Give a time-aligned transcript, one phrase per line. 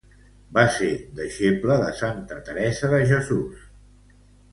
[0.57, 0.87] Va ser
[1.19, 3.61] deixeble de santa Teresa de Jesús.